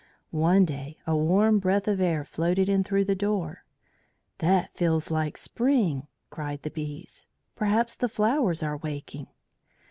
One 0.31 0.65
day 0.65 0.97
a 1.05 1.15
warm 1.15 1.59
breath 1.59 1.87
of 1.87 2.01
air 2.01 2.25
floated 2.25 2.67
in 2.67 2.83
through 2.83 3.05
the 3.05 3.13
door. 3.13 3.63
"That 4.39 4.73
feels 4.75 5.11
like 5.11 5.37
spring!" 5.37 6.07
cried 6.31 6.63
the 6.63 6.71
bees. 6.71 7.27
"Perhaps 7.55 7.93
the 7.97 8.09
flowers 8.09 8.63
are 8.63 8.77
waking." 8.77 9.27